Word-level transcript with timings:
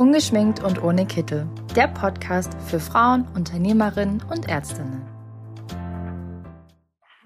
Ungeschminkt 0.00 0.64
und 0.64 0.82
ohne 0.82 1.04
Kittel. 1.04 1.46
Der 1.76 1.86
Podcast 1.86 2.54
für 2.66 2.80
Frauen, 2.80 3.28
Unternehmerinnen 3.34 4.22
und 4.30 4.48
Ärztinnen. 4.48 5.02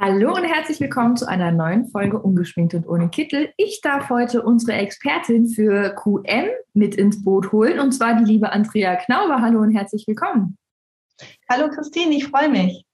Hallo 0.00 0.34
und 0.34 0.42
herzlich 0.42 0.80
willkommen 0.80 1.16
zu 1.16 1.28
einer 1.28 1.52
neuen 1.52 1.86
Folge 1.86 2.18
Ungeschminkt 2.18 2.74
und 2.74 2.88
ohne 2.88 3.10
Kittel. 3.10 3.50
Ich 3.58 3.80
darf 3.80 4.10
heute 4.10 4.42
unsere 4.42 4.72
Expertin 4.76 5.46
für 5.46 5.94
QM 5.94 6.48
mit 6.72 6.96
ins 6.96 7.22
Boot 7.22 7.52
holen 7.52 7.78
und 7.78 7.92
zwar 7.92 8.16
die 8.16 8.24
liebe 8.24 8.50
Andrea 8.50 8.96
Knauber. 8.96 9.40
Hallo 9.40 9.60
und 9.60 9.70
herzlich 9.70 10.08
willkommen. 10.08 10.58
Hallo 11.48 11.70
Christine, 11.70 12.12
ich 12.16 12.26
freue 12.26 12.48
mich. 12.48 12.84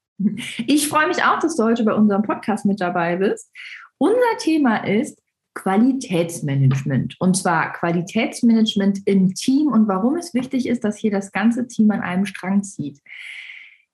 Ich 0.67 0.89
freue 0.89 1.07
mich 1.07 1.23
auch, 1.23 1.39
dass 1.39 1.55
du 1.55 1.63
heute 1.63 1.83
bei 1.83 1.95
unserem 1.95 2.21
Podcast 2.21 2.67
mit 2.67 2.79
dabei 2.79 3.15
bist. 3.15 3.49
Unser 3.97 4.37
Thema 4.37 4.85
ist 4.87 5.20
Qualitätsmanagement. 5.53 7.15
Und 7.19 7.35
zwar 7.35 7.73
Qualitätsmanagement 7.73 9.01
im 9.05 9.33
Team 9.33 9.67
und 9.67 9.87
warum 9.87 10.15
es 10.15 10.33
wichtig 10.33 10.67
ist, 10.67 10.83
dass 10.83 10.97
hier 10.97 11.11
das 11.11 11.31
ganze 11.31 11.67
Team 11.67 11.91
an 11.91 12.01
einem 12.01 12.25
Strang 12.25 12.63
zieht. 12.63 13.01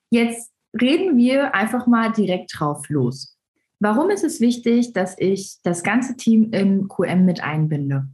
Jetzt 0.10 0.52
reden 0.80 1.18
wir 1.18 1.56
einfach 1.56 1.88
mal 1.88 2.12
direkt 2.12 2.52
drauf 2.58 2.88
los. 2.90 3.38
Warum 3.80 4.10
ist 4.10 4.24
es 4.24 4.40
wichtig, 4.40 4.94
dass 4.94 5.16
ich 5.18 5.58
das 5.64 5.84
ganze 5.84 6.16
Team 6.16 6.52
im 6.52 6.88
QM 6.88 7.26
mit 7.26 7.44
einbinde? 7.44 8.08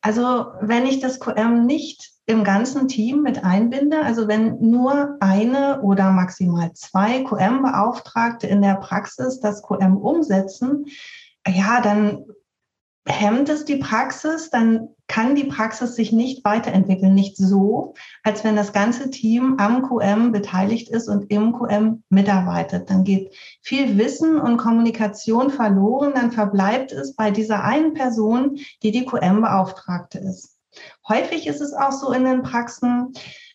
Also 0.00 0.46
wenn 0.60 0.86
ich 0.86 1.00
das 1.00 1.18
QM 1.18 1.66
nicht 1.66 2.12
im 2.26 2.44
ganzen 2.44 2.88
Team 2.88 3.22
mit 3.22 3.42
einbinde, 3.42 4.02
also 4.02 4.28
wenn 4.28 4.60
nur 4.60 5.16
eine 5.20 5.80
oder 5.80 6.10
maximal 6.12 6.72
zwei 6.74 7.24
QM-Beauftragte 7.24 8.46
in 8.46 8.62
der 8.62 8.76
Praxis 8.76 9.40
das 9.40 9.62
QM 9.62 9.96
umsetzen, 9.96 10.86
ja, 11.48 11.80
dann 11.80 12.24
hemmt 13.06 13.48
es 13.48 13.64
die 13.64 13.76
Praxis, 13.76 14.50
dann 14.50 14.88
kann 15.06 15.34
die 15.34 15.44
Praxis 15.44 15.96
sich 15.96 16.12
nicht 16.12 16.44
weiterentwickeln, 16.44 17.14
nicht 17.14 17.36
so, 17.36 17.94
als 18.22 18.44
wenn 18.44 18.56
das 18.56 18.74
ganze 18.74 19.10
Team 19.10 19.56
am 19.58 19.82
QM 19.82 20.32
beteiligt 20.32 20.90
ist 20.90 21.08
und 21.08 21.30
im 21.30 21.54
QM 21.54 22.02
mitarbeitet. 22.10 22.90
Dann 22.90 23.04
geht 23.04 23.34
viel 23.62 23.96
Wissen 23.96 24.38
und 24.38 24.58
Kommunikation 24.58 25.50
verloren, 25.50 26.12
dann 26.14 26.32
verbleibt 26.32 26.92
es 26.92 27.16
bei 27.16 27.30
dieser 27.30 27.64
einen 27.64 27.94
Person, 27.94 28.58
die 28.82 28.90
die 28.90 29.06
QM-Beauftragte 29.06 30.18
ist. 30.18 30.58
Häufig 31.08 31.46
ist 31.46 31.62
es 31.62 31.72
auch 31.72 31.92
so 31.92 32.12
in 32.12 32.24
den 32.24 32.42
Praxen, 32.42 33.14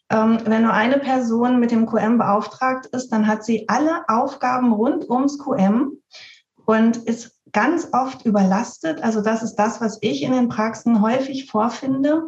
ähm, 0.09 0.39
wenn 0.45 0.63
nur 0.63 0.73
eine 0.73 0.97
Person 0.97 1.59
mit 1.59 1.71
dem 1.71 1.85
QM 1.85 2.17
beauftragt 2.17 2.87
ist, 2.87 3.09
dann 3.09 3.27
hat 3.27 3.45
sie 3.45 3.69
alle 3.69 4.03
Aufgaben 4.07 4.73
rund 4.73 5.09
ums 5.09 5.37
QM 5.37 5.97
und 6.65 6.97
ist 6.97 7.39
ganz 7.53 7.87
oft 7.93 8.25
überlastet. 8.25 9.01
Also 9.03 9.21
das 9.21 9.43
ist 9.43 9.55
das, 9.55 9.79
was 9.79 9.99
ich 10.01 10.23
in 10.23 10.33
den 10.33 10.49
Praxen 10.49 11.01
häufig 11.01 11.49
vorfinde. 11.49 12.23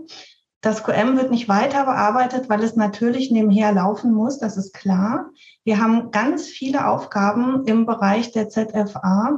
Das 0.62 0.84
QM 0.84 1.18
wird 1.18 1.30
nicht 1.30 1.50
weiter 1.50 1.86
bearbeitet, 1.86 2.50
weil 2.50 2.64
es 2.64 2.76
natürlich 2.76 3.30
nebenher 3.30 3.72
laufen 3.72 4.14
muss, 4.14 4.40
das 4.40 4.58
ist 4.58 4.74
klar. 4.74 5.30
Wir 5.64 5.80
haben 5.80 6.10
ganz 6.12 6.46
viele 6.46 6.88
Aufgaben 6.88 7.66
im 7.66 7.86
Bereich 7.86 8.32
der 8.32 8.50
ZFA 8.50 9.38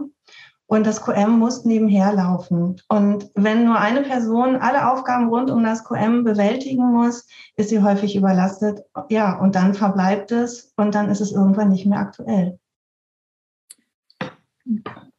und 0.68 0.86
das 0.86 1.02
QM 1.02 1.32
muss 1.32 1.66
nebenher 1.66 2.14
laufen. 2.14 2.82
Und 2.88 3.30
wenn 3.36 3.66
nur 3.66 3.78
eine 3.78 4.04
Person 4.04 4.58
alle 4.58 4.92
Aufgaben 4.92 5.30
rund 5.30 5.50
um 5.50 5.64
das 5.64 5.84
QM 5.84 6.24
bewältigen 6.24 6.94
muss, 6.94 7.26
ist 7.56 7.70
sie 7.70 7.82
häufig 7.82 8.16
überlastet. 8.16 8.84
Ja, 9.10 9.38
und 9.40 9.56
dann 9.56 9.74
verbleibt 9.74 10.32
es 10.32 10.74
und 10.78 10.96
dann 10.96 11.10
ist 11.10 11.22
es 11.22 11.32
irgendwann 11.32 11.70
nicht 11.70 11.86
mehr 11.86 12.00
aktuell. 12.00 12.60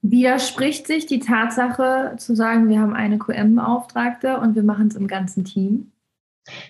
Widerspricht 0.03 0.87
sich 0.87 1.07
die 1.07 1.21
Tatsache 1.21 2.15
zu 2.19 2.35
sagen, 2.35 2.69
wir 2.69 2.81
haben 2.81 2.95
eine 2.95 3.19
QM-Beauftragte 3.19 4.39
und 4.39 4.55
wir 4.55 4.63
machen 4.63 4.89
es 4.89 4.97
im 4.97 5.09
ganzen 5.09 5.45
Team? 5.45 5.93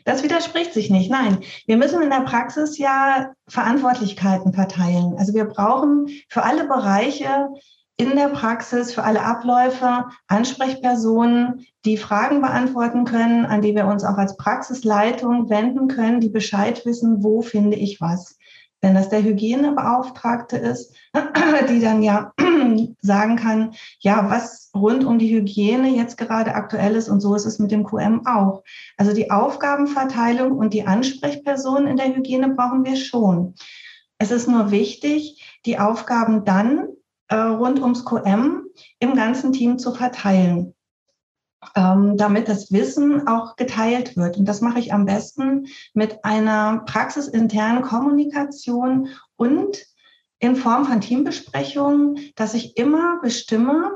Das 0.05 0.23
widerspricht 0.23 0.73
sich 0.73 0.91
nicht. 0.91 1.11
Nein, 1.11 1.39
wir 1.67 1.77
müssen 1.77 2.03
in 2.03 2.11
der 2.11 2.23
Praxis 2.23 2.79
ja 2.79 3.33
Verantwortlichkeiten 3.49 4.53
verteilen. 4.53 5.15
Also 5.19 5.35
wir 5.35 5.45
brauchen 5.45 6.09
für 6.29 6.43
alle 6.43 6.67
Bereiche 6.67 7.49
in 7.97 8.15
der 8.15 8.29
Praxis, 8.29 8.95
für 8.95 9.03
alle 9.03 9.23
Abläufe 9.23 10.07
Ansprechpersonen, 10.29 11.67
die 11.85 11.97
Fragen 11.97 12.41
beantworten 12.41 13.05
können, 13.05 13.45
an 13.45 13.61
die 13.61 13.75
wir 13.75 13.87
uns 13.87 14.05
auch 14.05 14.17
als 14.17 14.37
Praxisleitung 14.37 15.51
wenden 15.51 15.89
können, 15.89 16.21
die 16.21 16.29
Bescheid 16.29 16.85
wissen, 16.87 17.25
wo 17.25 17.43
finde 17.43 17.77
ich 17.77 18.01
was. 18.01 18.38
Wenn 18.81 18.95
das 18.95 19.09
der 19.09 19.23
Hygienebeauftragte 19.23 20.57
ist, 20.57 20.95
die 21.69 21.81
dann 21.81 22.03
ja 22.03 22.33
sagen 23.01 23.37
kann, 23.37 23.75
ja, 24.01 24.31
was 24.31 24.71
rund 24.75 25.05
um 25.05 25.19
die 25.19 25.35
Hygiene 25.35 25.89
jetzt 25.89 26.17
gerade 26.17 26.55
aktuell 26.55 26.95
ist 26.95 27.09
und 27.09 27.21
so 27.21 27.35
ist 27.35 27.45
es 27.45 27.59
mit 27.59 27.71
dem 27.71 27.85
QM 27.85 28.27
auch. 28.27 28.63
Also 28.97 29.13
die 29.13 29.31
Aufgabenverteilung 29.31 30.57
und 30.57 30.75
die 30.75 30.87
Ansprechpersonen 30.87 31.89
in 31.89 31.97
der 31.97 32.15
Hygiene 32.15 32.51
brauchen 32.51 32.85
wir 32.85 32.97
schon. 32.97 33.55
Es 34.19 34.31
ist 34.31 34.49
nur 34.49 34.71
wichtig, 34.71 35.61
die 35.67 35.79
Aufgaben 35.79 36.45
dann 36.45 36.89
äh, 37.29 37.37
rund 37.37 37.81
ums 37.81 38.05
QM 38.05 38.65
im 39.01 39.15
ganzen 39.15 39.53
Team 39.53 39.79
zu 39.79 39.93
verteilen 39.93 40.75
ähm, 41.75 42.17
damit 42.17 42.49
das 42.49 42.73
Wissen 42.73 43.27
auch 43.27 43.57
geteilt 43.57 44.17
wird. 44.17 44.37
Und 44.37 44.47
das 44.47 44.61
mache 44.61 44.79
ich 44.79 44.93
am 44.93 45.07
besten 45.07 45.67
mit 45.95 46.25
einer 46.25 46.83
praxisinternen 46.87 47.83
Kommunikation 47.83 49.09
und 49.37 49.87
in 50.41 50.55
Form 50.55 50.85
von 50.85 51.01
Teambesprechungen, 51.01 52.19
dass 52.37 52.55
ich 52.55 52.77
immer 52.77 53.21
bestimme, 53.21 53.91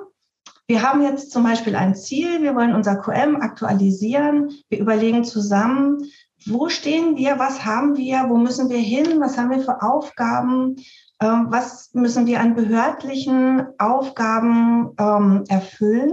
wir 0.66 0.82
haben 0.82 1.02
jetzt 1.02 1.30
zum 1.30 1.44
Beispiel 1.44 1.76
ein 1.76 1.94
Ziel, 1.94 2.42
wir 2.42 2.54
wollen 2.54 2.74
unser 2.74 2.96
QM 2.96 3.36
aktualisieren, 3.36 4.50
wir 4.68 4.78
überlegen 4.78 5.24
zusammen, 5.24 5.98
wo 6.46 6.68
stehen 6.68 7.16
wir, 7.16 7.38
was 7.38 7.64
haben 7.64 7.96
wir, 7.96 8.24
wo 8.28 8.36
müssen 8.36 8.70
wir 8.70 8.78
hin, 8.78 9.20
was 9.20 9.38
haben 9.38 9.50
wir 9.50 9.60
für 9.60 9.82
Aufgaben, 9.82 10.76
ähm, 11.20 11.46
was 11.50 11.90
müssen 11.94 12.26
wir 12.26 12.40
an 12.40 12.54
behördlichen 12.54 13.66
Aufgaben 13.78 14.90
ähm, 14.98 15.44
erfüllen 15.48 16.12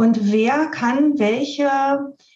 und 0.00 0.32
wer 0.32 0.68
kann 0.68 1.18
welche, 1.18 1.64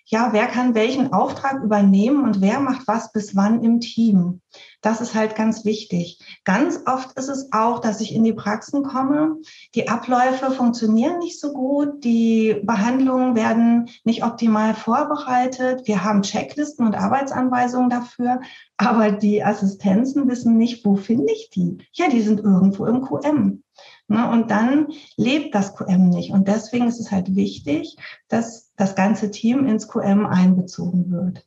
ja, 0.04 0.28
wer 0.32 0.46
kann 0.48 0.74
welchen 0.74 1.14
Auftrag 1.14 1.62
übernehmen 1.62 2.22
und 2.22 2.42
wer 2.42 2.60
macht 2.60 2.86
was 2.86 3.10
bis 3.10 3.34
wann 3.36 3.64
im 3.64 3.80
Team. 3.80 4.42
Das 4.82 5.00
ist 5.00 5.14
halt 5.14 5.34
ganz 5.34 5.64
wichtig. 5.64 6.18
Ganz 6.44 6.80
oft 6.84 7.18
ist 7.18 7.28
es 7.28 7.52
auch, 7.52 7.78
dass 7.78 8.02
ich 8.02 8.14
in 8.14 8.22
die 8.22 8.34
Praxen 8.34 8.82
komme. 8.82 9.36
Die 9.74 9.88
Abläufe 9.88 10.50
funktionieren 10.50 11.20
nicht 11.20 11.40
so 11.40 11.54
gut. 11.54 12.04
Die 12.04 12.60
Behandlungen 12.64 13.34
werden 13.34 13.88
nicht 14.04 14.24
optimal 14.24 14.74
vorbereitet. 14.74 15.86
Wir 15.86 16.04
haben 16.04 16.20
Checklisten 16.20 16.84
und 16.84 16.96
Arbeitsanweisungen 16.96 17.88
dafür. 17.88 18.42
Aber 18.76 19.10
die 19.10 19.42
Assistenzen 19.42 20.28
wissen 20.28 20.58
nicht, 20.58 20.84
wo 20.84 20.96
finde 20.96 21.32
ich 21.32 21.48
die? 21.48 21.78
Ja, 21.94 22.10
die 22.10 22.20
sind 22.20 22.40
irgendwo 22.40 22.84
im 22.84 23.00
QM. 23.00 23.62
Ne? 24.08 24.28
Und 24.30 24.50
dann 24.50 24.88
lebt 25.16 25.54
das 25.54 25.76
QM 25.76 26.08
nicht. 26.08 26.30
Und 26.30 26.48
deswegen 26.48 26.88
ist 26.88 27.00
es 27.00 27.10
halt 27.10 27.34
wichtig, 27.34 27.96
dass 28.28 28.72
das 28.76 28.94
ganze 28.94 29.30
Team 29.30 29.66
ins 29.66 29.88
QM 29.88 30.26
einbezogen 30.26 31.10
wird. 31.10 31.46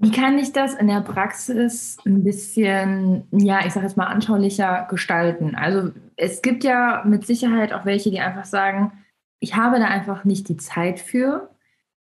Wie 0.00 0.12
kann 0.12 0.38
ich 0.38 0.52
das 0.52 0.74
in 0.74 0.86
der 0.86 1.00
Praxis 1.00 1.98
ein 2.06 2.22
bisschen, 2.22 3.26
ja, 3.32 3.66
ich 3.66 3.72
sage 3.72 3.86
jetzt 3.86 3.96
mal 3.96 4.06
anschaulicher 4.06 4.86
gestalten? 4.88 5.56
Also 5.56 5.90
es 6.14 6.40
gibt 6.40 6.62
ja 6.62 7.02
mit 7.04 7.26
Sicherheit 7.26 7.72
auch 7.72 7.84
welche, 7.84 8.12
die 8.12 8.20
einfach 8.20 8.44
sagen, 8.44 8.92
ich 9.40 9.56
habe 9.56 9.80
da 9.80 9.86
einfach 9.86 10.24
nicht 10.24 10.48
die 10.48 10.56
Zeit 10.56 11.00
für. 11.00 11.50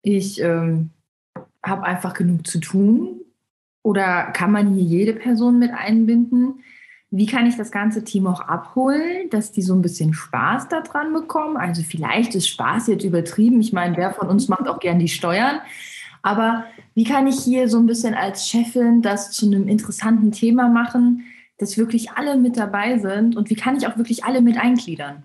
Ich 0.03 0.39
ähm, 0.39 0.91
habe 1.65 1.83
einfach 1.83 2.13
genug 2.13 2.45
zu 2.45 2.59
tun. 2.59 3.21
Oder 3.81 4.25
kann 4.33 4.51
man 4.51 4.73
hier 4.75 4.83
jede 4.83 5.13
Person 5.13 5.57
mit 5.57 5.71
einbinden? 5.71 6.59
Wie 7.11 7.25
kann 7.25 7.47
ich 7.47 7.57
das 7.57 7.71
ganze 7.71 8.03
Team 8.03 8.27
auch 8.27 8.41
abholen, 8.41 9.29
dass 9.31 9.51
die 9.51 9.63
so 9.63 9.73
ein 9.73 9.81
bisschen 9.81 10.13
Spaß 10.13 10.67
daran 10.67 11.11
bekommen? 11.11 11.57
Also 11.57 11.81
vielleicht 11.81 12.35
ist 12.35 12.47
Spaß 12.47 12.87
jetzt 12.87 13.03
übertrieben. 13.03 13.59
Ich 13.61 13.73
meine, 13.73 13.97
wer 13.97 14.13
von 14.13 14.27
uns 14.27 14.47
macht 14.47 14.67
auch 14.67 14.79
gern 14.79 14.99
die 14.99 15.07
Steuern? 15.07 15.59
Aber 16.21 16.65
wie 16.93 17.05
kann 17.05 17.25
ich 17.27 17.39
hier 17.39 17.67
so 17.67 17.79
ein 17.79 17.87
bisschen 17.87 18.13
als 18.13 18.47
Chefin 18.47 19.01
das 19.01 19.31
zu 19.31 19.47
einem 19.47 19.67
interessanten 19.67 20.31
Thema 20.31 20.67
machen, 20.67 21.25
dass 21.57 21.77
wirklich 21.77 22.11
alle 22.11 22.37
mit 22.37 22.57
dabei 22.57 22.99
sind? 22.99 23.35
Und 23.35 23.49
wie 23.49 23.55
kann 23.55 23.75
ich 23.75 23.87
auch 23.87 23.97
wirklich 23.97 24.23
alle 24.25 24.41
mit 24.41 24.57
eingliedern? 24.57 25.23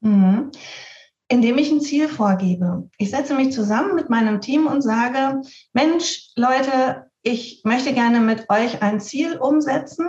Mhm. 0.00 0.50
Indem 1.28 1.58
ich 1.58 1.70
ein 1.70 1.80
Ziel 1.80 2.08
vorgebe. 2.08 2.88
Ich 2.96 3.10
setze 3.10 3.34
mich 3.34 3.52
zusammen 3.52 3.94
mit 3.94 4.08
meinem 4.08 4.40
Team 4.40 4.66
und 4.66 4.80
sage, 4.80 5.42
Mensch, 5.72 6.28
Leute, 6.36 7.10
ich 7.26 7.62
möchte 7.64 7.92
gerne 7.92 8.20
mit 8.20 8.48
euch 8.50 8.82
ein 8.82 9.00
Ziel 9.00 9.36
umsetzen. 9.36 10.06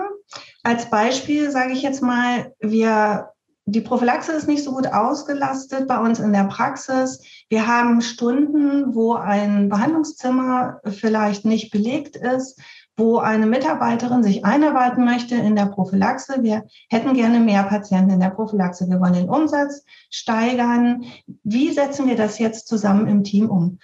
Als 0.62 0.92
Beispiel 0.92 1.50
sage 1.50 1.74
ich 1.74 1.82
jetzt 1.82 2.04
mal, 2.04 2.54
wir, 2.60 3.32
die 3.66 3.82
Prophylaxe 3.82 4.34
ist 4.34 4.48
nicht 4.48 4.64
so 4.64 4.72
gut 4.72 4.86
ausgelastet 4.86 5.88
bei 5.88 5.98
uns 5.98 6.20
in 6.20 6.32
der 6.32 6.44
Praxis. 6.44 7.24
Wir 7.50 7.66
haben 7.66 8.02
Stunden, 8.02 8.94
wo 8.94 9.16
ein 9.16 9.68
Behandlungszimmer 9.68 10.80
vielleicht 10.86 11.44
nicht 11.44 11.72
belegt 11.72 12.16
ist, 12.18 12.62
wo 12.96 13.18
eine 13.18 13.48
Mitarbeiterin 13.48 14.22
sich 14.22 14.46
einarbeiten 14.46 15.04
möchte 15.04 15.34
in 15.34 15.56
der 15.56 15.66
Prophylaxe. 15.66 16.44
Wir 16.44 16.66
hätten 16.88 17.16
gerne 17.16 17.40
mehr 17.40 17.64
Patienten 17.64 18.12
in 18.12 18.20
der 18.20 18.30
Prophylaxe. 18.30 18.88
Wir 18.88 19.00
wollen 19.00 19.14
den 19.14 19.30
Umsatz 19.30 19.84
steigern. 20.12 21.06
Wie 21.44 21.72
setzen 21.72 22.08
wir 22.08 22.16
das 22.16 22.38
jetzt 22.38 22.68
zusammen 22.68 23.08
im 23.08 23.24
Team 23.24 23.50
um? 23.50 23.80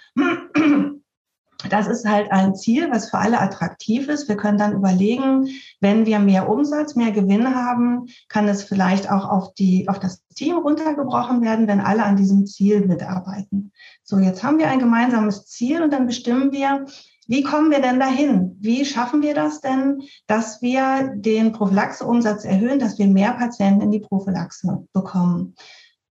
Das 1.70 1.86
ist 1.86 2.06
halt 2.06 2.30
ein 2.30 2.54
Ziel, 2.54 2.90
was 2.90 3.10
für 3.10 3.18
alle 3.18 3.40
attraktiv 3.40 4.08
ist. 4.08 4.28
Wir 4.28 4.36
können 4.36 4.58
dann 4.58 4.74
überlegen, 4.74 5.48
wenn 5.80 6.06
wir 6.06 6.18
mehr 6.18 6.48
Umsatz, 6.48 6.94
mehr 6.94 7.12
Gewinn 7.12 7.54
haben, 7.54 8.06
kann 8.28 8.48
es 8.48 8.64
vielleicht 8.64 9.10
auch 9.10 9.28
auf 9.28 9.54
die, 9.54 9.88
auf 9.88 9.98
das 9.98 10.22
Team 10.34 10.58
runtergebrochen 10.58 11.42
werden, 11.42 11.66
wenn 11.66 11.80
alle 11.80 12.04
an 12.04 12.16
diesem 12.16 12.46
Ziel 12.46 12.86
mitarbeiten. 12.86 13.72
So, 14.02 14.18
jetzt 14.18 14.42
haben 14.42 14.58
wir 14.58 14.68
ein 14.68 14.78
gemeinsames 14.78 15.46
Ziel 15.46 15.82
und 15.82 15.92
dann 15.92 16.06
bestimmen 16.06 16.52
wir, 16.52 16.86
wie 17.26 17.42
kommen 17.42 17.70
wir 17.70 17.80
denn 17.80 17.98
dahin? 17.98 18.56
Wie 18.60 18.84
schaffen 18.84 19.22
wir 19.22 19.34
das 19.34 19.60
denn, 19.60 20.02
dass 20.26 20.60
wir 20.60 21.12
den 21.14 21.52
Prophylaxeumsatz 21.52 22.44
erhöhen, 22.44 22.78
dass 22.78 22.98
wir 22.98 23.06
mehr 23.06 23.32
Patienten 23.32 23.80
in 23.80 23.90
die 23.90 24.00
Prophylaxe 24.00 24.86
bekommen? 24.92 25.54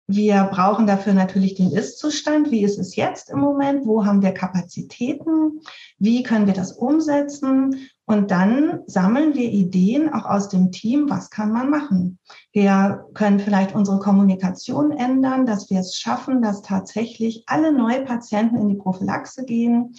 Wir 0.08 0.44
brauchen 0.52 0.86
dafür 0.86 1.14
natürlich 1.14 1.56
den 1.56 1.72
Ist-Zustand. 1.72 2.52
Wie 2.52 2.64
ist 2.64 2.78
es 2.78 2.96
jetzt 2.96 3.32
im 3.32 3.40
Moment? 3.40 3.88
Wo 3.88 4.06
haben 4.06 4.22
wir 4.22 4.34
Kapazitäten? 4.34 5.62
Wie 5.98 6.22
können 6.22 6.46
wir 6.46 6.54
das 6.54 6.74
umsetzen? 6.74 7.90
Und 8.06 8.30
dann 8.30 8.82
sammeln 8.86 9.34
wir 9.34 9.52
Ideen 9.52 10.14
auch 10.14 10.26
aus 10.26 10.48
dem 10.50 10.72
Team. 10.72 11.10
Was 11.10 11.32
kann 11.32 11.52
man 11.52 11.72
machen? 11.72 12.20
Wir 12.52 13.08
können 13.16 13.40
vielleicht 13.40 13.74
unsere 13.74 13.98
Kommunikation 13.98 14.92
ändern, 14.92 15.48
dass 15.48 15.72
wir 15.72 15.80
es 15.80 15.98
schaffen, 15.98 16.44
dass 16.44 16.62
tatsächlich 16.62 17.44
alle 17.48 17.72
Neupatienten 17.72 18.60
in 18.60 18.70
die 18.70 18.76
Prophylaxe 18.76 19.44
gehen. 19.44 19.96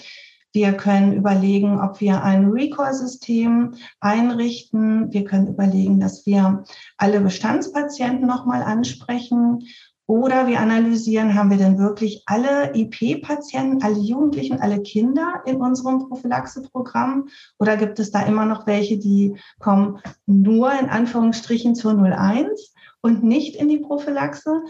Wir 0.52 0.74
können 0.74 1.14
überlegen, 1.14 1.80
ob 1.80 2.00
wir 2.00 2.22
ein 2.22 2.46
Recall-System 2.46 3.74
einrichten. 3.98 5.12
Wir 5.12 5.24
können 5.24 5.48
überlegen, 5.48 5.98
dass 5.98 6.26
wir 6.26 6.62
alle 6.96 7.20
Bestandspatienten 7.20 8.24
nochmal 8.26 8.62
ansprechen 8.62 9.64
oder 10.06 10.46
wir 10.46 10.60
analysieren, 10.60 11.34
haben 11.34 11.50
wir 11.50 11.56
denn 11.56 11.78
wirklich 11.78 12.22
alle 12.26 12.76
IP-Patienten, 12.76 13.82
alle 13.82 13.98
Jugendlichen, 13.98 14.60
alle 14.60 14.80
Kinder 14.80 15.42
in 15.46 15.56
unserem 15.56 16.06
Prophylaxe-Programm? 16.08 17.28
Oder 17.58 17.76
gibt 17.76 17.98
es 17.98 18.12
da 18.12 18.22
immer 18.22 18.46
noch 18.46 18.66
welche, 18.66 18.98
die 18.98 19.36
kommen 19.58 19.98
nur 20.26 20.72
in 20.72 20.88
Anführungsstrichen 20.88 21.74
zur 21.74 21.92
01 21.92 22.72
und 23.00 23.24
nicht 23.24 23.56
in 23.56 23.68
die 23.68 23.78
Prophylaxe? 23.78 24.62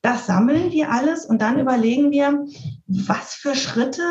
Das 0.00 0.26
sammeln 0.26 0.72
wir 0.72 0.90
alles 0.90 1.26
und 1.26 1.42
dann 1.42 1.58
überlegen 1.58 2.10
wir, 2.10 2.46
was 2.86 3.34
für 3.34 3.54
Schritte 3.54 4.02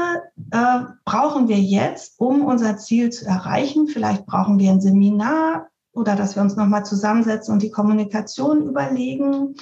äh, 0.51 0.81
brauchen 1.05 1.47
wir 1.47 1.59
jetzt, 1.59 2.19
um 2.19 2.45
unser 2.45 2.77
Ziel 2.77 3.09
zu 3.09 3.25
erreichen. 3.25 3.87
Vielleicht 3.87 4.27
brauchen 4.27 4.59
wir 4.59 4.69
ein 4.69 4.81
Seminar 4.81 5.69
oder 5.97 6.15
dass 6.15 6.35
wir 6.35 6.43
uns 6.43 6.55
nochmal 6.55 6.85
zusammensetzen 6.85 7.51
und 7.51 7.63
die 7.63 7.71
Kommunikation 7.71 8.67
überlegen. 8.67 9.55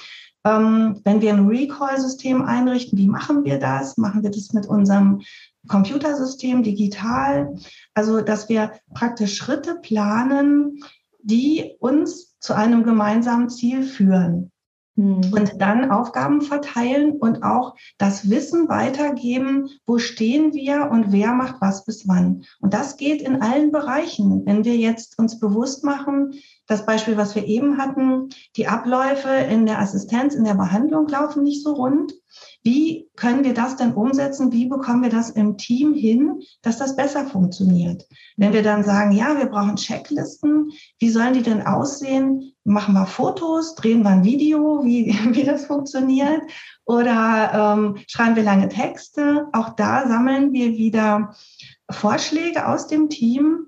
Ähm, 0.46 1.02
wenn 1.04 1.22
wir 1.22 1.34
ein 1.34 1.48
Recall-System 1.48 2.44
einrichten, 2.44 2.98
wie 2.98 3.08
machen 3.08 3.44
wir 3.44 3.60
das? 3.60 3.98
Machen 3.98 4.24
wir 4.24 4.30
das 4.30 4.54
mit 4.54 4.68
unserem 4.68 5.22
Computersystem 5.68 6.62
digital? 6.62 7.56
Also, 7.96 8.22
dass 8.22 8.48
wir 8.48 8.72
praktisch 8.94 9.36
Schritte 9.36 9.80
planen, 9.82 10.80
die 11.22 11.74
uns 11.80 12.38
zu 12.40 12.54
einem 12.56 12.84
gemeinsamen 12.84 13.50
Ziel 13.50 13.84
führen. 13.84 14.52
Hm. 14.98 15.34
Und 15.34 15.60
dann 15.60 15.92
Aufgaben 15.92 16.42
verteilen 16.42 17.14
und 17.14 17.44
auch 17.44 17.76
das 17.98 18.30
Wissen 18.30 18.70
weitergeben, 18.70 19.70
wo 19.86 19.98
stehen 19.98 20.54
wir 20.54 20.90
und 20.92 21.12
wer 21.12 21.34
macht 21.34 21.56
was 21.60 21.84
bis 21.86 22.08
wann. 22.08 22.44
Und 22.62 22.74
das 22.74 22.98
geht 22.98 23.22
in 23.22 23.42
allen 23.42 23.72
Bereichen. 23.72 24.46
Wenn 24.46 24.64
wir 24.64 24.78
jetzt 24.78 25.20
uns 25.20 25.40
bewusst 25.40 25.84
machen, 25.84 26.34
das 26.68 26.86
Beispiel, 26.86 27.18
was 27.18 27.36
wir 27.36 27.46
eben 27.46 27.78
hatten, 27.78 28.30
die 28.56 28.68
Abläufe 28.68 29.30
in 29.30 29.66
der 29.66 29.80
Assistenz, 29.80 30.34
in 30.34 30.44
der 30.44 30.56
Behandlung 30.56 31.08
laufen 31.08 31.44
nicht 31.44 31.64
so 31.64 31.74
rund. 31.74 32.14
Wie 32.64 33.08
können 33.16 33.44
wir 33.44 33.54
das 33.54 33.76
denn 33.76 33.94
umsetzen? 33.94 34.52
Wie 34.52 34.66
bekommen 34.66 35.04
wir 35.04 35.10
das 35.10 35.30
im 35.30 35.58
Team 35.58 35.94
hin, 35.94 36.42
dass 36.64 36.78
das 36.78 36.96
besser 36.96 37.26
funktioniert? 37.26 38.08
Wenn 38.38 38.54
wir 38.54 38.64
dann 38.64 38.84
sagen, 38.84 39.12
ja, 39.12 39.38
wir 39.38 39.46
brauchen 39.46 39.76
Checklisten, 39.76 40.72
wie 41.00 41.10
sollen 41.10 41.34
die 41.34 41.44
denn 41.44 41.62
aussehen? 41.62 42.54
Machen 42.64 42.96
wir 42.96 43.06
Fotos, 43.06 43.76
drehen 43.76 44.02
wir 44.02 44.10
ein 44.10 44.24
Video, 44.24 44.84
wie, 44.84 45.14
wie 45.32 45.44
das 45.44 45.66
funktioniert? 45.66 46.42
Oder 46.86 47.76
ähm, 47.78 47.98
schreiben 48.08 48.36
wir 48.36 48.44
lange 48.44 48.70
Texte? 48.70 49.48
Auch 49.54 49.70
da 49.76 50.08
sammeln 50.08 50.52
wir 50.52 50.72
wieder 50.76 51.36
Vorschläge 51.92 52.68
aus 52.68 52.88
dem 52.88 53.10
Team 53.10 53.68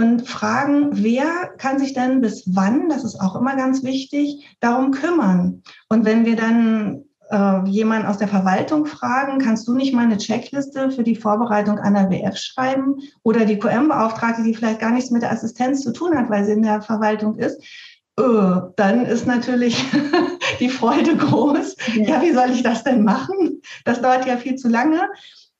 und 0.00 0.26
fragen, 0.26 0.88
wer 0.92 1.50
kann 1.58 1.78
sich 1.78 1.92
denn 1.92 2.22
bis 2.22 2.44
wann, 2.54 2.88
das 2.88 3.04
ist 3.04 3.20
auch 3.20 3.36
immer 3.36 3.54
ganz 3.54 3.82
wichtig, 3.82 4.56
darum 4.60 4.92
kümmern. 4.92 5.62
Und 5.90 6.06
wenn 6.06 6.24
wir 6.24 6.36
dann 6.36 7.04
äh, 7.30 7.68
jemanden 7.68 8.06
aus 8.06 8.16
der 8.16 8.28
Verwaltung 8.28 8.86
fragen, 8.86 9.38
kannst 9.40 9.68
du 9.68 9.74
nicht 9.74 9.92
mal 9.92 10.06
eine 10.06 10.16
Checkliste 10.16 10.90
für 10.90 11.02
die 11.02 11.16
Vorbereitung 11.16 11.78
einer 11.78 12.10
WF 12.10 12.34
schreiben 12.38 12.96
oder 13.22 13.44
die 13.44 13.58
QM-Beauftragte, 13.58 14.42
die 14.42 14.54
vielleicht 14.54 14.80
gar 14.80 14.90
nichts 14.90 15.10
mit 15.10 15.20
der 15.20 15.32
Assistenz 15.32 15.82
zu 15.82 15.92
tun 15.92 16.16
hat, 16.16 16.30
weil 16.30 16.46
sie 16.46 16.52
in 16.52 16.62
der 16.62 16.80
Verwaltung 16.80 17.36
ist, 17.36 17.62
äh, 18.18 18.60
dann 18.76 19.04
ist 19.04 19.26
natürlich 19.26 19.84
die 20.60 20.70
Freude 20.70 21.14
groß. 21.14 21.76
Ja. 21.94 22.04
ja, 22.04 22.22
wie 22.22 22.32
soll 22.32 22.52
ich 22.52 22.62
das 22.62 22.84
denn 22.84 23.04
machen? 23.04 23.60
Das 23.84 24.00
dauert 24.00 24.24
ja 24.24 24.38
viel 24.38 24.56
zu 24.56 24.68
lange. 24.68 25.10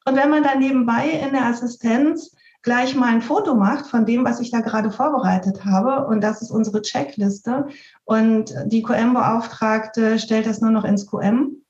Und 0.06 0.16
wenn 0.16 0.30
man 0.30 0.42
dann 0.42 0.60
nebenbei 0.60 1.10
in 1.10 1.34
der 1.34 1.44
Assistenz 1.44 2.34
gleich 2.62 2.94
mal 2.94 3.08
ein 3.08 3.22
Foto 3.22 3.54
macht 3.54 3.86
von 3.86 4.04
dem, 4.06 4.24
was 4.24 4.40
ich 4.40 4.50
da 4.50 4.60
gerade 4.60 4.90
vorbereitet 4.90 5.64
habe. 5.64 6.06
Und 6.06 6.20
das 6.20 6.42
ist 6.42 6.50
unsere 6.50 6.82
Checkliste. 6.82 7.68
Und 8.04 8.54
die 8.66 8.82
QM-Beauftragte 8.82 10.18
stellt 10.18 10.46
das 10.46 10.60
nur 10.60 10.70
noch 10.70 10.84
ins 10.84 11.06
QM 11.06 11.62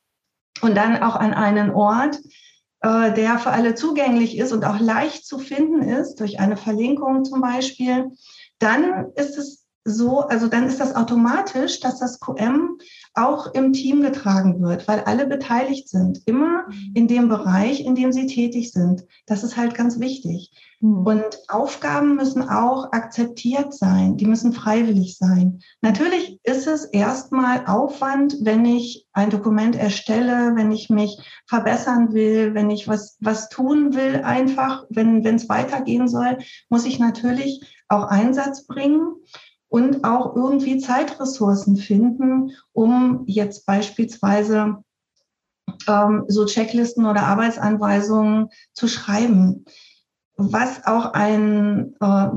und 0.63 0.77
dann 0.77 1.03
auch 1.03 1.17
an 1.17 1.33
einen 1.33 1.71
Ort, 1.71 2.21
äh, 2.81 3.13
der 3.13 3.39
für 3.39 3.51
alle 3.51 3.75
zugänglich 3.75 4.37
ist 4.39 4.53
und 4.53 4.65
auch 4.65 4.81
leicht 4.81 5.27
zu 5.27 5.39
finden 5.39 5.83
ist, 5.83 6.21
durch 6.21 6.41
eine 6.41 6.57
Verlinkung 6.57 7.25
zum 7.25 7.41
Beispiel, 7.41 8.11
dann 8.59 9.13
ist 9.15 9.39
es 9.39 9.67
so, 9.91 10.21
also 10.21 10.49
dann 10.49 10.67
ist 10.67 10.81
das 10.81 10.95
automatisch, 10.95 11.81
dass 11.81 11.99
das 11.99 12.21
QM 12.21 12.79
auch 13.15 13.53
im 13.55 13.73
Team 13.73 14.03
getragen 14.03 14.63
wird, 14.63 14.87
weil 14.87 15.01
alle 15.01 15.27
beteiligt 15.27 15.89
sind, 15.89 16.23
immer 16.27 16.69
mhm. 16.69 16.93
in 16.95 17.09
dem 17.09 17.29
Bereich, 17.29 17.85
in 17.85 17.95
dem 17.95 18.13
sie 18.13 18.27
tätig 18.27 18.73
sind. 18.73 19.05
Das 19.27 19.43
ist 19.43 19.57
halt 19.57 19.75
ganz 19.75 19.99
wichtig. 19.99 20.53
Mhm. 20.81 21.07
Und 21.07 21.39
Aufgaben 21.49 22.17
müssen 22.17 22.49
auch 22.49 22.93
akzeptiert 22.93 23.75
sein, 23.75 24.17
die 24.17 24.27
müssen 24.27 24.53
freiwillig 24.53 25.19
sein. 25.19 25.61
Natürlich 25.83 26.41
ist 26.45 26.67
es 26.67 26.85
erstmal 26.85 27.67
Aufwand, 27.67 28.37
wenn 28.43 28.65
ich 28.65 29.07
ein 29.13 29.31
Dokument 29.31 29.77
erstelle, 29.77 30.55
wenn 30.55 30.71
ich 30.71 30.89
mich 30.89 31.19
verbessern 31.47 32.13
will, 32.13 32.55
wenn 32.55 32.71
ich 32.71 32.87
was, 32.87 33.17
was 33.21 33.49
tun 33.49 33.95
will, 33.95 34.23
einfach, 34.23 34.85
wenn 34.89 35.25
es 35.25 35.49
weitergehen 35.49 36.09
soll, 36.09 36.39
muss 36.69 36.87
ich 36.87 36.99
natürlich 36.99 37.61
auch 37.89 38.05
Einsatz 38.05 38.67
bringen 38.67 39.17
und 39.70 40.05
auch 40.05 40.34
irgendwie 40.36 40.79
Zeitressourcen 40.79 41.77
finden, 41.77 42.50
um 42.72 43.22
jetzt 43.27 43.65
beispielsweise 43.65 44.82
ähm, 45.89 46.24
so 46.29 46.44
Checklisten 46.44 47.06
oder 47.06 47.22
Arbeitsanweisungen 47.22 48.48
zu 48.74 48.89
schreiben. 48.89 49.65
Was 50.36 50.86
auch 50.86 51.12
ein 51.12 51.94
äh, 52.00 52.29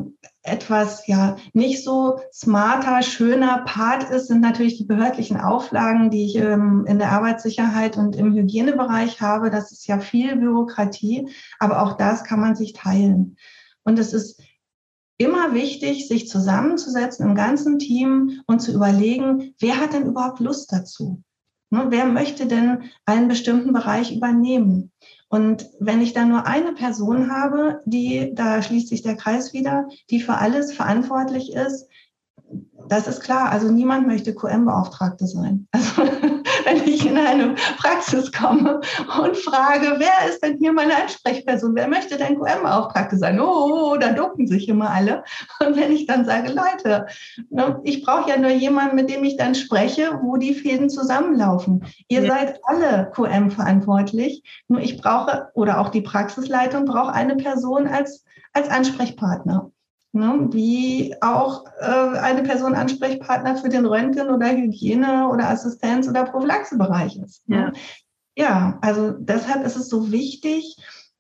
etwas 0.44 1.08
ja 1.08 1.38
nicht 1.54 1.84
so 1.84 2.20
smarter, 2.32 3.02
schöner 3.02 3.64
Part 3.66 4.10
ist, 4.12 4.28
sind 4.28 4.42
natürlich 4.42 4.78
die 4.78 4.86
behördlichen 4.86 5.40
Auflagen, 5.40 6.12
die 6.12 6.26
ich 6.26 6.36
ähm, 6.36 6.86
in 6.88 7.00
der 7.00 7.14
Arbeitssicherheit 7.14 7.98
und 7.98 8.16
im 8.16 8.34
Hygienebereich 8.34 9.22
habe. 9.22 9.50
Das 9.50 9.72
ist 9.72 9.88
ja 9.88 10.00
viel 10.00 10.36
Bürokratie, 10.36 11.30
aber 11.60 11.82
auch 11.82 11.94
das 11.94 12.24
kann 12.26 12.40
man 12.40 12.56
sich 12.56 12.74
teilen. 12.74 13.38
Und 13.84 13.98
es 13.98 14.14
ist 14.14 14.40
immer 15.18 15.54
wichtig, 15.54 16.08
sich 16.08 16.28
zusammenzusetzen 16.28 17.28
im 17.28 17.36
ganzen 17.36 17.80
Team 17.80 18.42
und 18.48 18.60
zu 18.60 18.74
überlegen, 18.74 19.54
wer 19.60 19.80
hat 19.80 19.94
denn 19.94 20.06
überhaupt 20.06 20.40
Lust 20.40 20.72
dazu? 20.72 21.22
Ne, 21.70 21.88
wer 21.90 22.06
möchte 22.06 22.46
denn 22.46 22.84
einen 23.06 23.28
bestimmten 23.28 23.74
Bereich 23.74 24.16
übernehmen? 24.16 24.92
Und 25.28 25.68
wenn 25.80 26.02
ich 26.02 26.14
dann 26.14 26.30
nur 26.30 26.46
eine 26.46 26.74
Person 26.74 27.32
habe, 27.32 27.82
die, 27.86 28.36
da 28.36 28.62
schließt 28.62 28.90
sich 28.90 29.02
der 29.02 29.16
Kreis 29.16 29.54
wieder, 29.54 29.88
die 30.12 30.22
für 30.22 30.36
alles 30.36 30.74
verantwortlich 30.74 31.54
ist, 31.54 31.88
das 32.88 33.08
ist 33.08 33.22
klar. 33.22 33.50
Also 33.50 33.72
niemand 33.72 34.06
möchte 34.06 34.36
QM-Beauftragte 34.36 35.28
sein. 35.28 35.68
Also 35.74 36.43
in 37.18 37.26
eine 37.26 37.56
Praxis 37.78 38.32
komme 38.32 38.82
und 39.22 39.38
frage, 39.38 39.96
wer 39.98 40.30
ist 40.30 40.44
denn 40.44 40.58
hier 40.58 40.74
meine 40.74 40.96
Ansprechperson? 40.96 41.76
Wer 41.76 41.88
möchte 41.88 42.18
denn 42.18 42.40
QM-Beauftragte 42.40 43.18
sein? 43.18 43.40
Oh, 43.40 43.96
da 43.98 44.12
ducken 44.14 44.48
sich 44.48 44.68
immer 44.68 44.90
alle. 44.90 45.24
Und 45.60 45.76
wenn 45.76 45.92
ich 45.92 46.06
dann 46.08 46.26
sage, 46.26 46.52
Leute, 46.52 47.06
ne, 47.50 47.80
ich 47.84 48.04
brauche 48.04 48.30
ja 48.30 48.38
nur 48.38 48.52
jemanden, 48.52 48.96
mit 48.96 49.10
dem 49.10 49.24
ich 49.24 49.38
dann 49.38 49.56
spreche, 49.56 50.20
wo 50.22 50.38
die 50.38 50.54
Fäden 50.54 50.90
zusammenlaufen. 50.90 51.86
Ihr 52.08 52.24
ja. 52.24 52.34
seid 52.34 52.60
alle 52.64 53.12
QM 53.14 53.52
verantwortlich. 53.52 54.44
Nur 54.68 54.82
ich 54.82 55.02
brauche, 55.02 55.50
oder 55.54 55.80
auch 55.80 55.90
die 55.90 56.02
Praxisleitung 56.02 56.86
braucht 56.86 57.14
eine 57.14 57.36
Person 57.36 57.88
als, 57.88 58.26
als 58.54 58.70
Ansprechpartner. 58.70 59.72
Ne? 60.16 60.48
Wie 60.52 61.16
auch 61.22 61.66
äh, 61.80 62.18
eine 62.20 62.44
Person 62.44 62.76
Ansprechpartner 62.76 63.58
für 63.58 63.70
den 63.70 63.86
Röntgen- 63.86 64.30
oder 64.30 64.52
Hygiene- 64.52 65.28
oder 65.28 65.50
Assistenz- 65.50 66.08
oder 66.08 66.26
Prophylaxebereich 66.26 67.18
ist. 67.18 67.50
Ne? 67.50 67.74
Ja. 68.36 68.44
ja, 68.46 68.80
also 68.82 69.12
deshalb 69.12 69.66
ist 69.66 69.76
es 69.76 69.90
so 69.90 70.12
wichtig, 70.12 70.78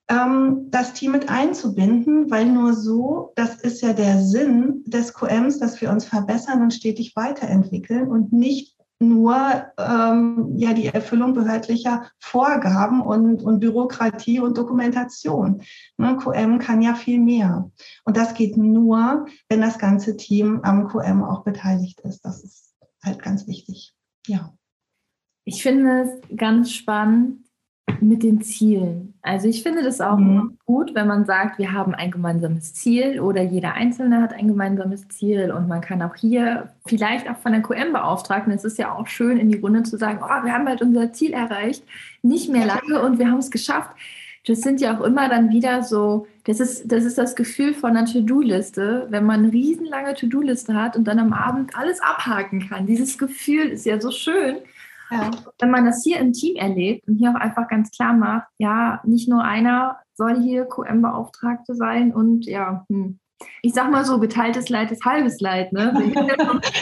ähm, 0.10 0.68
das 0.70 0.94
Team 0.94 1.14
mit 1.14 1.30
einzubinden, 1.30 2.30
weil 2.30 2.46
nur 2.46 2.74
so, 2.74 3.32
das 3.36 3.56
ist 3.62 3.82
ja 3.82 3.94
der 3.94 4.22
Sinn 4.22 4.84
des 4.86 5.14
QMs, 5.14 5.60
dass 5.60 5.80
wir 5.82 5.90
uns 5.90 6.06
verbessern 6.06 6.62
und 6.62 6.74
stetig 6.74 7.16
weiterentwickeln 7.16 8.08
und 8.08 8.32
nicht 8.32 8.73
nur 9.04 9.36
ähm, 9.78 10.54
ja 10.58 10.74
die 10.74 10.88
Erfüllung 10.88 11.34
behördlicher 11.34 12.10
Vorgaben 12.20 13.02
und, 13.02 13.44
und 13.44 13.60
Bürokratie 13.60 14.40
und 14.40 14.58
Dokumentation. 14.58 15.62
Ne, 15.98 16.18
QM 16.18 16.60
kann 16.60 16.82
ja 16.82 16.96
viel 16.96 17.20
mehr. 17.20 17.72
Und 18.06 18.18
das 18.18 18.34
geht 18.34 18.58
nur, 18.58 19.26
wenn 19.50 19.62
das 19.62 19.78
ganze 19.78 20.18
Team 20.18 20.62
am 20.64 20.88
QM 20.88 21.24
auch 21.24 21.44
beteiligt 21.44 22.02
ist. 22.02 22.26
Das 22.26 22.44
ist 22.44 22.76
halt 23.04 23.22
ganz 23.22 23.48
wichtig. 23.48 23.96
Ja. 24.28 24.54
Ich 25.46 25.62
finde 25.62 26.04
es 26.04 26.38
ganz 26.38 26.72
spannend, 26.72 27.43
mit 28.04 28.24
den 28.24 28.42
Zielen. 28.42 29.14
Also 29.22 29.48
ich 29.48 29.64
finde 29.64 29.84
das 29.84 30.02
auch 30.02 30.18
mhm. 30.18 30.58
gut, 30.66 30.94
wenn 30.96 31.08
man 31.08 31.26
sagt, 31.26 31.58
wir 31.58 31.72
haben 31.72 31.96
ein 31.96 32.12
gemeinsames 32.12 32.74
Ziel 32.74 33.20
oder 33.20 33.42
jeder 33.42 33.74
Einzelne 33.74 34.22
hat 34.22 34.34
ein 34.34 34.48
gemeinsames 34.48 35.08
Ziel 35.08 35.52
und 35.52 35.68
man 35.68 35.82
kann 35.82 36.02
auch 36.02 36.16
hier 36.16 36.70
vielleicht 36.86 37.30
auch 37.30 37.38
von 37.38 37.54
der 37.54 37.62
QM-Beauftragten, 37.62 38.52
es 38.54 38.64
ist 38.64 38.78
ja 38.78 38.94
auch 38.94 39.08
schön 39.08 39.38
in 39.38 39.50
die 39.50 39.60
Runde 39.60 39.84
zu 39.84 39.98
sagen, 39.98 40.20
oh, 40.22 40.46
wir 40.46 40.54
haben 40.54 40.68
halt 40.68 40.82
unser 40.82 41.14
Ziel 41.14 41.32
erreicht, 41.34 41.84
nicht 42.22 42.50
mehr 42.50 42.66
lange 42.66 43.02
und 43.02 43.20
wir 43.20 43.30
haben 43.30 43.40
es 43.40 43.52
geschafft. 43.52 43.92
Das 44.46 44.60
sind 44.60 44.82
ja 44.82 44.98
auch 44.98 45.02
immer 45.02 45.30
dann 45.30 45.52
wieder 45.52 45.84
so, 45.84 46.28
das 46.44 46.60
ist, 46.60 46.92
das 46.92 47.06
ist 47.06 47.18
das 47.18 47.38
Gefühl 47.38 47.74
von 47.74 47.96
einer 47.96 48.06
To-Do-Liste, 48.06 49.08
wenn 49.10 49.26
man 49.26 49.40
eine 49.40 49.54
riesenlange 49.54 50.16
To-Do-Liste 50.16 50.74
hat 50.74 50.98
und 50.98 51.06
dann 51.06 51.20
am 51.20 51.32
Abend 51.32 51.78
alles 51.78 52.02
abhaken 52.02 52.68
kann. 52.68 52.86
Dieses 52.86 53.18
Gefühl 53.18 53.70
ist 53.70 53.86
ja 53.86 54.02
so 54.02 54.12
schön. 54.12 54.58
Ja. 55.14 55.32
Wenn 55.60 55.72
man 55.72 55.86
das 55.86 56.04
hier 56.04 56.20
im 56.20 56.34
Team 56.34 56.56
erlebt 56.56 57.08
und 57.08 57.18
hier 57.18 57.32
auch 57.32 57.40
einfach 57.40 57.68
ganz 57.68 57.92
klar 57.92 58.14
macht, 58.14 58.48
ja, 58.58 59.02
nicht 59.04 59.30
nur 59.30 59.44
einer 59.44 60.00
soll 60.16 60.42
hier 60.42 60.66
QM-Beauftragte 60.66 61.76
sein 61.76 62.14
und 62.14 62.46
ja, 62.46 62.86
hm. 62.90 63.20
ich 63.62 63.74
sag 63.74 63.92
mal 63.92 64.06
so, 64.06 64.20
geteiltes 64.20 64.70
Leid 64.70 64.92
ist 64.92 65.06
halbes 65.06 65.40
Leid, 65.40 65.74
ne? 65.74 65.94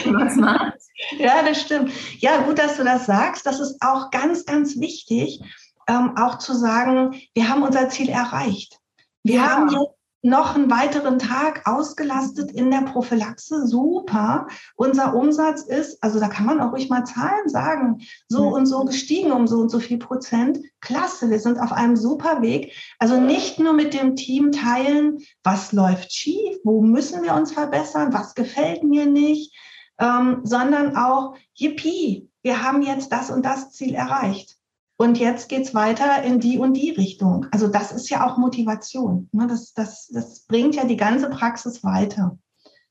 was 0.06 0.36
macht. 0.36 0.78
Ja, 1.18 1.42
das 1.42 1.60
stimmt. 1.60 1.92
Ja, 2.20 2.42
gut, 2.42 2.58
dass 2.58 2.76
du 2.76 2.84
das 2.84 3.06
sagst. 3.06 3.46
Das 3.46 3.60
ist 3.60 3.78
auch 3.80 4.10
ganz, 4.10 4.44
ganz 4.44 4.78
wichtig, 4.78 5.40
ähm, 5.88 6.16
auch 6.16 6.38
zu 6.38 6.54
sagen, 6.54 7.14
wir 7.34 7.48
haben 7.48 7.62
unser 7.62 7.88
Ziel 7.88 8.08
erreicht. 8.08 8.78
Wir 9.24 9.36
ja. 9.36 9.50
haben 9.50 9.68
jetzt 9.68 10.01
noch 10.22 10.54
einen 10.54 10.70
weiteren 10.70 11.18
Tag 11.18 11.62
ausgelastet 11.66 12.52
in 12.52 12.70
der 12.70 12.82
Prophylaxe. 12.82 13.66
Super. 13.66 14.46
Unser 14.76 15.14
Umsatz 15.14 15.62
ist, 15.62 16.02
also 16.02 16.20
da 16.20 16.28
kann 16.28 16.46
man 16.46 16.60
auch 16.60 16.72
ruhig 16.72 16.88
mal 16.88 17.04
Zahlen 17.04 17.48
sagen, 17.48 18.00
so 18.28 18.46
und 18.48 18.66
so 18.66 18.84
gestiegen 18.84 19.32
um 19.32 19.48
so 19.48 19.58
und 19.58 19.68
so 19.68 19.80
viel 19.80 19.98
Prozent. 19.98 20.60
Klasse, 20.80 21.28
wir 21.28 21.40
sind 21.40 21.58
auf 21.58 21.72
einem 21.72 21.96
super 21.96 22.40
Weg. 22.40 22.72
Also 23.00 23.20
nicht 23.20 23.58
nur 23.58 23.72
mit 23.72 23.94
dem 23.94 24.14
Team 24.14 24.52
teilen, 24.52 25.18
was 25.42 25.72
läuft 25.72 26.12
schief, 26.12 26.56
wo 26.62 26.80
müssen 26.80 27.24
wir 27.24 27.34
uns 27.34 27.52
verbessern, 27.52 28.12
was 28.12 28.34
gefällt 28.34 28.84
mir 28.84 29.06
nicht, 29.06 29.54
ähm, 29.98 30.40
sondern 30.44 30.96
auch, 30.96 31.34
yippie, 31.54 32.28
wir 32.42 32.62
haben 32.62 32.82
jetzt 32.82 33.10
das 33.10 33.30
und 33.30 33.44
das 33.44 33.72
Ziel 33.72 33.94
erreicht. 33.94 34.56
Und 35.02 35.18
jetzt 35.18 35.48
geht 35.48 35.62
es 35.62 35.74
weiter 35.74 36.22
in 36.22 36.38
die 36.38 36.58
und 36.58 36.74
die 36.74 36.90
Richtung. 36.90 37.46
Also 37.50 37.66
das 37.66 37.90
ist 37.90 38.08
ja 38.08 38.24
auch 38.24 38.38
Motivation. 38.38 39.28
Ne? 39.32 39.48
Das, 39.48 39.74
das, 39.74 40.06
das 40.14 40.46
bringt 40.46 40.76
ja 40.76 40.84
die 40.84 40.96
ganze 40.96 41.28
Praxis 41.28 41.82
weiter. 41.82 42.38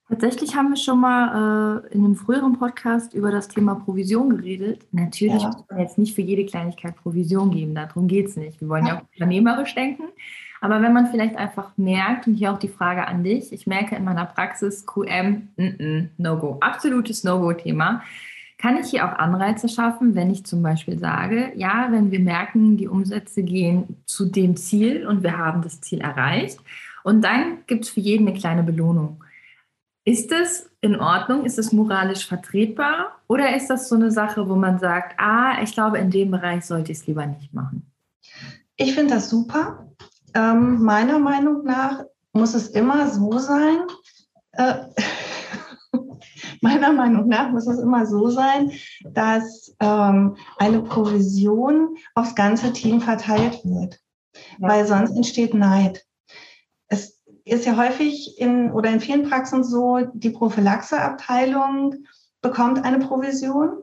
Tatsächlich 0.09 0.53
haben 0.57 0.71
wir 0.71 0.75
schon 0.75 0.99
mal 0.99 1.85
äh, 1.87 1.93
in 1.93 2.03
einem 2.03 2.17
früheren 2.17 2.59
Podcast 2.59 3.13
über 3.13 3.31
das 3.31 3.47
Thema 3.47 3.75
Provision 3.75 4.35
geredet. 4.35 4.85
Natürlich 4.91 5.41
ja. 5.41 5.51
muss 5.55 5.63
man 5.69 5.79
jetzt 5.79 5.97
nicht 5.97 6.13
für 6.13 6.21
jede 6.21 6.45
Kleinigkeit 6.45 6.97
Provision 6.97 7.49
geben, 7.49 7.75
darum 7.75 8.09
geht 8.09 8.27
es 8.27 8.35
nicht. 8.35 8.59
Wir 8.59 8.67
wollen 8.67 8.87
ja. 8.87 8.95
ja 8.95 8.99
auch 8.99 9.05
unternehmerisch 9.13 9.73
denken. 9.73 10.03
Aber 10.59 10.81
wenn 10.81 10.91
man 10.91 11.07
vielleicht 11.07 11.37
einfach 11.37 11.77
merkt, 11.77 12.27
und 12.27 12.35
hier 12.35 12.51
auch 12.51 12.59
die 12.59 12.67
Frage 12.67 13.07
an 13.07 13.23
dich, 13.23 13.53
ich 13.53 13.67
merke 13.67 13.95
in 13.95 14.03
meiner 14.03 14.25
Praxis 14.25 14.85
QM, 14.85 15.47
No-Go, 16.17 16.57
absolutes 16.59 17.23
No-Go-Thema. 17.23 18.03
Kann 18.61 18.77
ich 18.77 18.91
hier 18.91 19.05
auch 19.07 19.17
Anreize 19.17 19.67
schaffen, 19.67 20.13
wenn 20.13 20.29
ich 20.29 20.45
zum 20.45 20.61
Beispiel 20.61 20.99
sage, 20.99 21.51
ja, 21.55 21.87
wenn 21.89 22.11
wir 22.11 22.19
merken, 22.19 22.77
die 22.77 22.87
Umsätze 22.87 23.41
gehen 23.41 24.03
zu 24.05 24.25
dem 24.25 24.55
Ziel 24.55 25.07
und 25.07 25.23
wir 25.23 25.37
haben 25.37 25.63
das 25.63 25.81
Ziel 25.81 26.01
erreicht 26.01 26.59
und 27.03 27.23
dann 27.23 27.65
gibt 27.65 27.85
es 27.85 27.89
für 27.89 28.01
jeden 28.01 28.27
eine 28.27 28.37
kleine 28.37 28.61
Belohnung. 28.61 29.23
Ist 30.03 30.31
das 30.31 30.69
in 30.81 30.95
Ordnung? 30.95 31.45
Ist 31.45 31.57
das 31.57 31.71
moralisch 31.71 32.27
vertretbar? 32.27 33.19
Oder 33.27 33.55
ist 33.55 33.67
das 33.67 33.89
so 33.89 33.95
eine 33.95 34.11
Sache, 34.11 34.47
wo 34.47 34.55
man 34.55 34.79
sagt, 34.79 35.19
ah, 35.19 35.61
ich 35.63 35.73
glaube, 35.73 35.97
in 35.97 36.11
dem 36.11 36.31
Bereich 36.31 36.65
sollte 36.65 36.91
ich 36.91 36.99
es 36.99 37.07
lieber 37.07 37.25
nicht 37.25 37.53
machen? 37.53 37.91
Ich 38.75 38.93
finde 38.93 39.15
das 39.15 39.29
super. 39.29 39.87
Ähm, 40.33 40.83
meiner 40.83 41.19
Meinung 41.19 41.63
nach 41.63 42.03
muss 42.33 42.53
es 42.53 42.69
immer 42.69 43.09
so 43.09 43.37
sein, 43.37 43.79
äh, 44.53 44.75
meiner 46.61 46.93
Meinung 46.93 47.27
nach 47.27 47.51
muss 47.51 47.67
es 47.67 47.79
immer 47.79 48.05
so 48.05 48.29
sein, 48.29 48.71
dass 49.03 49.75
ähm, 49.79 50.37
eine 50.57 50.81
Provision 50.81 51.97
aufs 52.15 52.35
ganze 52.35 52.71
Team 52.71 53.01
verteilt 53.01 53.61
wird, 53.65 53.99
ja. 54.59 54.69
weil 54.69 54.85
sonst 54.85 55.15
entsteht 55.15 55.53
Neid. 55.53 56.05
Es 56.87 57.19
ist 57.45 57.65
ja 57.65 57.75
häufig 57.75 58.39
in 58.39 58.71
oder 58.71 58.91
in 58.91 58.99
vielen 58.99 59.27
Praxen 59.27 59.63
so, 59.63 59.99
die 60.13 60.29
Prophylaxeabteilung 60.29 62.05
bekommt 62.41 62.83
eine 62.83 62.99
Provision 62.99 63.79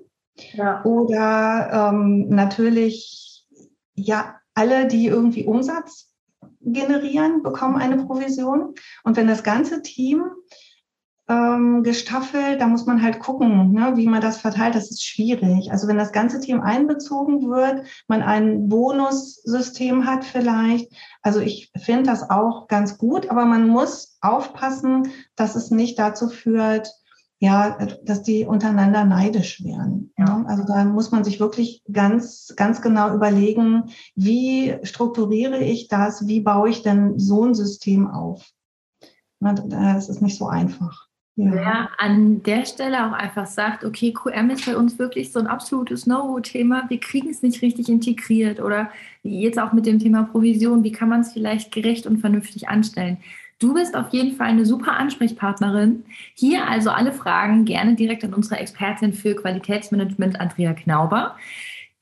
ja. 0.52 0.84
oder 0.84 1.90
ähm, 1.92 2.28
natürlich 2.28 3.46
ja 3.94 4.36
alle, 4.54 4.86
die 4.86 5.06
irgendwie 5.06 5.44
Umsatz 5.44 6.12
generieren, 6.60 7.42
bekommen 7.42 7.76
eine 7.76 8.04
Provision. 8.04 8.74
Und 9.04 9.16
wenn 9.16 9.28
das 9.28 9.42
ganze 9.42 9.82
Team 9.82 10.24
ähm, 11.28 11.82
gestaffelt. 11.82 12.60
Da 12.60 12.66
muss 12.66 12.86
man 12.86 13.02
halt 13.02 13.20
gucken, 13.20 13.72
ne, 13.72 13.92
wie 13.96 14.06
man 14.06 14.20
das 14.20 14.38
verteilt. 14.38 14.74
Das 14.74 14.90
ist 14.90 15.04
schwierig. 15.04 15.70
Also 15.70 15.86
wenn 15.86 15.98
das 15.98 16.12
ganze 16.12 16.40
Team 16.40 16.60
einbezogen 16.60 17.50
wird, 17.50 17.86
man 18.08 18.22
ein 18.22 18.68
Bonussystem 18.68 20.06
hat 20.06 20.24
vielleicht. 20.24 20.90
Also 21.22 21.40
ich 21.40 21.70
finde 21.76 22.04
das 22.04 22.30
auch 22.30 22.66
ganz 22.68 22.98
gut, 22.98 23.30
aber 23.30 23.44
man 23.44 23.68
muss 23.68 24.16
aufpassen, 24.20 25.08
dass 25.36 25.54
es 25.54 25.70
nicht 25.70 25.98
dazu 25.98 26.28
führt, 26.28 26.90
ja, 27.40 27.78
dass 28.02 28.22
die 28.22 28.44
untereinander 28.46 29.04
neidisch 29.04 29.62
werden. 29.62 30.12
Ja. 30.18 30.44
Also 30.48 30.64
da 30.64 30.84
muss 30.84 31.12
man 31.12 31.22
sich 31.22 31.38
wirklich 31.38 31.84
ganz, 31.92 32.52
ganz 32.56 32.82
genau 32.82 33.14
überlegen, 33.14 33.90
wie 34.16 34.76
strukturiere 34.82 35.58
ich 35.58 35.86
das, 35.88 36.26
wie 36.26 36.40
baue 36.40 36.70
ich 36.70 36.82
denn 36.82 37.18
so 37.18 37.44
ein 37.44 37.54
System 37.54 38.10
auf. 38.10 38.50
Das 39.40 40.08
ist 40.08 40.20
nicht 40.20 40.36
so 40.36 40.48
einfach. 40.48 41.07
Ja. 41.38 41.52
Wer 41.52 41.88
an 41.98 42.42
der 42.42 42.66
Stelle 42.66 43.06
auch 43.06 43.12
einfach 43.12 43.46
sagt, 43.46 43.84
okay, 43.84 44.12
QM 44.12 44.50
ist 44.50 44.66
bei 44.66 44.76
uns 44.76 44.98
wirklich 44.98 45.30
so 45.30 45.38
ein 45.38 45.46
absolutes 45.46 46.04
No-Thema, 46.04 46.86
wir 46.88 46.98
kriegen 46.98 47.30
es 47.30 47.42
nicht 47.42 47.62
richtig 47.62 47.88
integriert 47.88 48.58
oder 48.58 48.90
jetzt 49.22 49.56
auch 49.60 49.72
mit 49.72 49.86
dem 49.86 50.00
Thema 50.00 50.24
Provision, 50.24 50.82
wie 50.82 50.90
kann 50.90 51.08
man 51.08 51.20
es 51.20 51.32
vielleicht 51.32 51.70
gerecht 51.70 52.08
und 52.08 52.18
vernünftig 52.18 52.68
anstellen? 52.68 53.18
Du 53.60 53.72
bist 53.72 53.96
auf 53.96 54.08
jeden 54.10 54.34
Fall 54.34 54.48
eine 54.48 54.66
super 54.66 54.94
Ansprechpartnerin. 54.96 56.04
Hier 56.34 56.66
also 56.68 56.90
alle 56.90 57.12
Fragen 57.12 57.64
gerne 57.64 57.94
direkt 57.94 58.24
an 58.24 58.34
unsere 58.34 58.58
Expertin 58.58 59.12
für 59.12 59.36
Qualitätsmanagement, 59.36 60.40
Andrea 60.40 60.72
Knauber. 60.72 61.36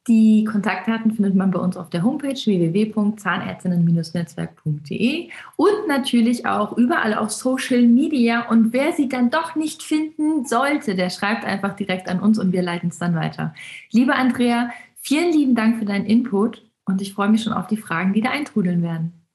Die 0.08 0.44
Kontaktdaten 0.44 1.12
findet 1.12 1.34
man 1.34 1.50
bei 1.50 1.58
uns 1.58 1.76
auf 1.76 1.90
der 1.90 2.04
Homepage 2.04 2.36
www.zahnärztinnen-netzwerk.de 2.36 5.30
und 5.56 5.88
natürlich 5.88 6.46
auch 6.46 6.78
überall 6.78 7.14
auf 7.14 7.32
Social 7.32 7.82
Media. 7.82 8.48
Und 8.48 8.72
wer 8.72 8.92
sie 8.92 9.08
dann 9.08 9.30
doch 9.30 9.56
nicht 9.56 9.82
finden 9.82 10.44
sollte, 10.44 10.94
der 10.94 11.10
schreibt 11.10 11.44
einfach 11.44 11.75
direkt 11.75 12.08
an 12.08 12.20
uns 12.20 12.38
und 12.38 12.52
wir 12.52 12.62
leiten 12.62 12.90
es 12.90 12.98
dann 12.98 13.16
weiter. 13.16 13.52
Liebe 13.90 14.14
Andrea, 14.14 14.70
vielen 14.94 15.32
lieben 15.32 15.56
Dank 15.56 15.80
für 15.80 15.86
deinen 15.86 16.06
Input 16.06 16.64
und 16.84 17.02
ich 17.02 17.12
freue 17.12 17.30
mich 17.30 17.42
schon 17.42 17.52
auf 17.52 17.66
die 17.66 17.76
Fragen, 17.76 18.12
die 18.12 18.20
da 18.20 18.30
eintrudeln 18.30 18.82
werden. 18.82 19.26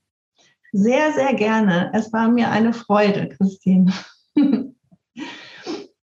Sehr, 0.72 1.12
sehr 1.12 1.34
gerne. 1.34 1.92
Es 1.94 2.14
war 2.14 2.30
mir 2.30 2.50
eine 2.50 2.72
Freude, 2.72 3.28
Christine. 3.28 3.92